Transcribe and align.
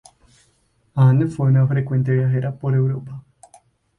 Anne 0.95 1.27
fue 1.27 1.49
una 1.49 1.67
frecuente 1.67 2.11
viajera 2.11 2.55
por 2.57 2.73
Europa. 2.73 3.23